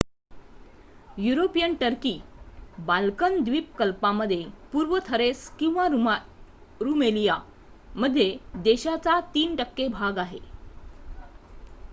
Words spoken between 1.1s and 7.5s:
European Turkey Balkan द्वीप कल्पामध्ये पूर्व थरेस किंवा रूमएलिया